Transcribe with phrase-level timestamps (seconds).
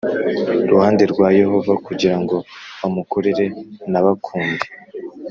[0.71, 2.37] ruhande rwa Yehova kugira ngo
[2.79, 3.45] bamukorere
[3.91, 4.65] n bakunde